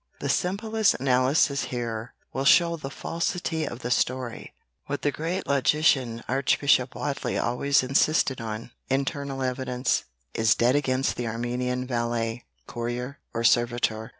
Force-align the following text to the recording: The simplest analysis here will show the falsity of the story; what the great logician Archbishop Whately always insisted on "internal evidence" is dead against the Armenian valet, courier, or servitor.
The 0.19 0.29
simplest 0.29 0.95
analysis 0.95 1.65
here 1.65 2.15
will 2.33 2.43
show 2.43 2.75
the 2.75 2.89
falsity 2.89 3.65
of 3.67 3.81
the 3.81 3.91
story; 3.91 4.55
what 4.87 5.03
the 5.03 5.11
great 5.11 5.45
logician 5.45 6.23
Archbishop 6.27 6.95
Whately 6.95 7.37
always 7.37 7.83
insisted 7.83 8.41
on 8.41 8.71
"internal 8.89 9.43
evidence" 9.43 10.05
is 10.33 10.55
dead 10.55 10.75
against 10.75 11.17
the 11.17 11.27
Armenian 11.27 11.85
valet, 11.85 12.45
courier, 12.65 13.19
or 13.31 13.43
servitor. 13.43 14.09